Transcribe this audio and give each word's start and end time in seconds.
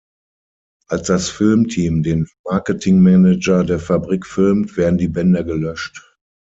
Als 0.87 1.03
das 1.05 1.29
Filmteam 1.29 2.01
den 2.01 2.27
Marketingmanager 2.45 3.63
der 3.63 3.77
Fabrik 3.77 4.25
filmt, 4.25 4.75
werden 4.75 4.97
die 4.97 5.07
Bänder 5.07 5.43
gelöscht. 5.43 6.17